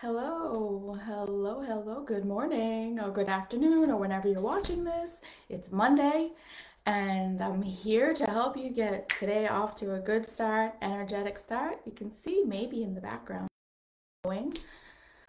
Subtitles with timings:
[0.00, 5.12] Hello, hello, hello, good morning or good afternoon or whenever you're watching this.
[5.48, 6.32] It's Monday
[6.84, 11.78] and I'm here to help you get today off to a good start, energetic start.
[11.86, 13.48] You can see maybe in the background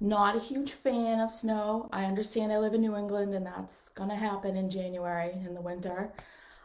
[0.00, 1.88] Not a huge fan of snow.
[1.92, 5.62] I understand I live in New England and that's gonna happen in January in the
[5.62, 6.12] winter.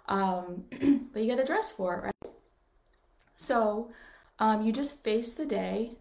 [0.07, 0.63] Um,
[1.13, 2.33] but you gotta dress for it, right?
[3.35, 3.91] So
[4.39, 5.91] um, you just face the day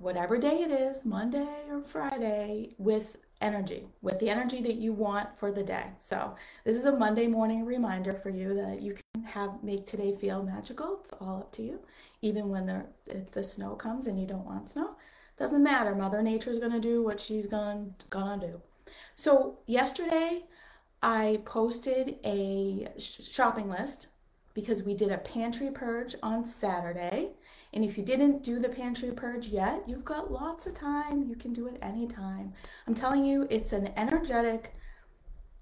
[0.00, 5.28] whatever day it is, Monday or Friday, with energy, with the energy that you want
[5.38, 5.84] for the day.
[5.98, 10.16] So this is a Monday morning reminder for you that you can have make today
[10.16, 10.98] feel magical.
[11.00, 11.80] It's all up to you.
[12.22, 12.86] Even when the
[13.32, 14.96] the snow comes and you don't want snow,
[15.36, 15.94] doesn't matter.
[15.94, 18.60] Mother Nature's gonna do what she's gonna gonna do.
[19.16, 20.44] So yesterday,
[21.02, 24.08] I posted a shopping list
[24.54, 27.34] because we did a pantry purge on Saturday.
[27.72, 31.22] And if you didn't do the pantry purge yet, you've got lots of time.
[31.28, 32.52] You can do it anytime.
[32.86, 34.74] I'm telling you, it's an energetic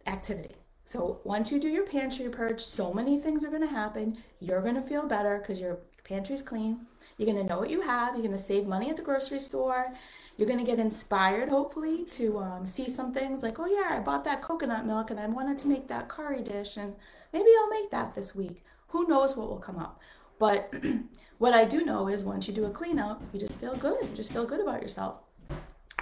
[0.06, 0.55] activity.
[0.84, 4.16] So once you do your pantry purge, so many things are going to happen.
[4.41, 6.86] You're going to feel better because your pantry's clean.
[7.19, 8.14] You're going to know what you have.
[8.14, 9.92] You're going to save money at the grocery store.
[10.38, 14.00] You're going to get inspired, hopefully, to um, see some things like, oh, yeah, I
[14.00, 16.94] bought that coconut milk and I wanted to make that curry dish, and
[17.32, 18.64] maybe I'll make that this week.
[18.86, 20.00] Who knows what will come up?
[20.39, 20.72] But
[21.39, 24.03] what I do know is once you do a clean out, you just feel good.
[24.03, 25.22] You just feel good about yourself.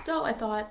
[0.03, 0.71] So I thought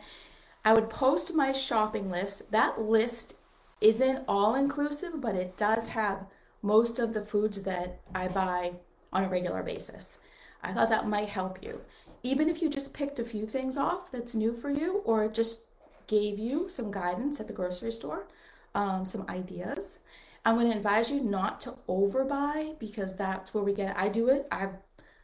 [0.64, 2.52] I would post my shopping list.
[2.52, 3.36] That list
[3.82, 6.26] isn't all inclusive, but it does have
[6.62, 8.74] most of the foods that I buy
[9.14, 10.18] on a regular basis.
[10.64, 11.80] I thought that might help you.
[12.24, 15.60] Even if you just picked a few things off that's new for you, or just
[16.08, 18.26] gave you some guidance at the grocery store,
[18.74, 20.00] um, some ideas.
[20.46, 23.98] I'm going to advise you not to overbuy because that's where we get.
[23.98, 24.48] I do it.
[24.52, 24.76] I've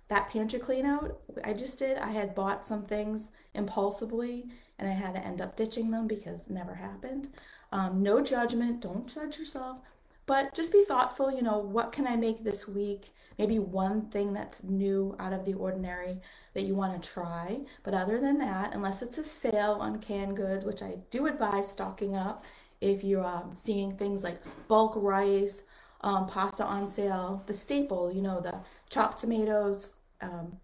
[0.08, 1.98] that pantry clean out I just did.
[1.98, 4.48] I had bought some things impulsively
[4.78, 7.30] and I had to end up ditching them because never happened.
[7.72, 8.82] Um, no judgment.
[8.82, 9.80] Don't judge yourself,
[10.26, 11.32] but just be thoughtful.
[11.32, 13.14] You know, what can I make this week?
[13.40, 16.20] Maybe one thing that's new out of the ordinary
[16.56, 17.62] that you want to try.
[17.84, 21.72] But other than that, unless it's a sale on canned goods, which I do advise
[21.72, 22.44] stocking up
[22.82, 25.64] if you're um, seeing things like bulk rice,
[26.02, 28.56] um, pasta on sale, the staple, you know, the
[28.90, 30.58] chopped tomatoes, um,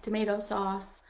[0.00, 1.02] tomato sauce,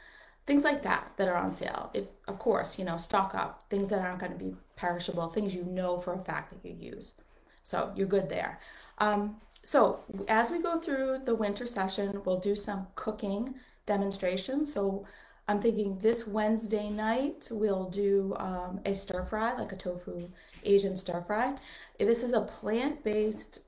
[0.47, 1.91] things like that that are on sale.
[1.95, 5.55] If of course, you know, stock up things that aren't going to be perishable, things
[5.55, 7.15] you know for a fact that you use.
[7.63, 8.59] So you're good there.
[8.99, 13.55] Um, so as we go through the winter session, we'll do some cooking
[13.87, 14.73] demonstrations.
[14.73, 15.07] So
[15.49, 20.29] I'm thinking this Wednesday night we'll do um, a stir fry, like a tofu
[20.65, 21.57] Asian stir fry.
[21.99, 23.61] This is a plant based,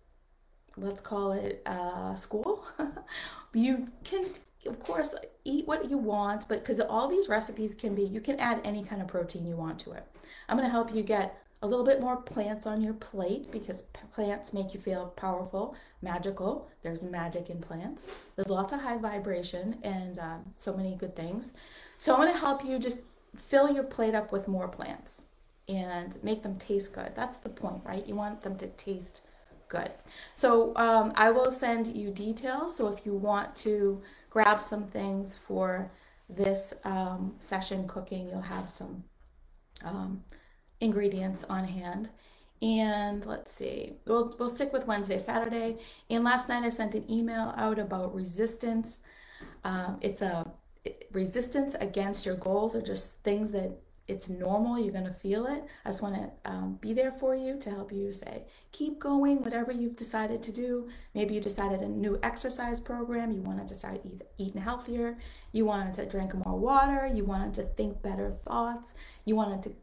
[0.76, 2.64] let's call it uh, school.
[3.54, 4.28] you can,
[4.66, 5.14] of course,
[5.44, 8.82] eat what you want, but because all these recipes can be, you can add any
[8.84, 10.06] kind of protein you want to it.
[10.48, 13.82] I'm going to help you get a little bit more plants on your plate because
[14.12, 16.68] plants make you feel powerful, magical.
[16.82, 18.08] There's magic in plants.
[18.36, 21.54] There's lots of high vibration and um, so many good things.
[21.96, 23.04] So I'm going to help you just
[23.34, 25.22] fill your plate up with more plants
[25.68, 27.12] and make them taste good.
[27.14, 28.06] That's the point, right?
[28.06, 29.26] You want them to taste
[29.68, 29.90] good.
[30.34, 32.76] So um, I will send you details.
[32.76, 35.90] So if you want to grab some things for
[36.28, 39.04] this um, session cooking, you'll have some
[39.84, 40.22] um,
[40.84, 42.10] ingredients on hand.
[42.62, 45.78] And let's see, we'll, we'll stick with Wednesday, Saturday.
[46.08, 49.00] And last night I sent an email out about resistance.
[49.64, 50.50] Um, it's a
[51.12, 53.72] resistance against your goals or just things that
[54.06, 57.34] it's normal you're going to feel it i just want to um, be there for
[57.34, 61.80] you to help you say keep going whatever you've decided to do maybe you decided
[61.80, 65.16] a new exercise program you wanted to start eat, eating healthier
[65.52, 68.94] you wanted to drink more water you wanted to think better thoughts
[69.24, 69.74] you wanted to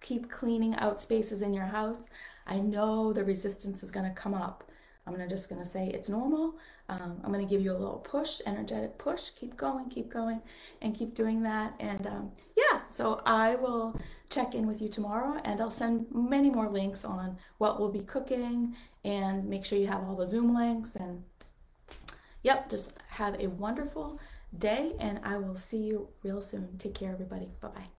[0.00, 2.08] keep cleaning out spaces in your house,
[2.46, 4.64] I know the resistance is going to come up.
[5.08, 6.58] I'm just gonna say it's normal.
[6.88, 9.30] Um, I'm gonna give you a little push, energetic push.
[9.30, 10.40] Keep going, keep going,
[10.82, 11.74] and keep doing that.
[11.80, 13.98] And um, yeah, so I will
[14.30, 18.02] check in with you tomorrow, and I'll send many more links on what we'll be
[18.02, 20.96] cooking, and make sure you have all the Zoom links.
[20.96, 21.24] And
[22.42, 24.20] yep, just have a wonderful
[24.58, 26.76] day, and I will see you real soon.
[26.78, 27.48] Take care, everybody.
[27.60, 27.97] Bye bye.